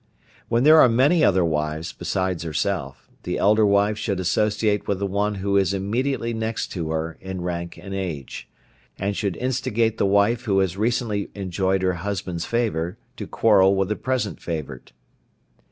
[0.49, 5.05] When there are many other wives besides herself, the elder wife should associate with the
[5.05, 8.49] one who is immediately next to her in rank and age,
[8.97, 13.89] and should instigate the wife who has recently enjoyed her husband's favour to quarrel with
[13.89, 14.91] the present favourite.